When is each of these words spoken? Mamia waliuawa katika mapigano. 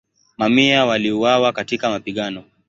Mamia 0.37 0.85
waliuawa 0.85 1.53
katika 1.53 1.89
mapigano. 1.89 2.43